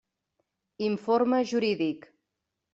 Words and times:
Informe 0.89 1.43
jurídic. 1.53 2.01